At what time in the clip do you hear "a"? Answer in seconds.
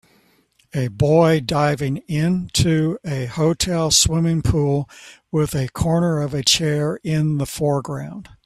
0.73-0.87, 3.05-3.27, 5.53-5.67, 6.33-6.41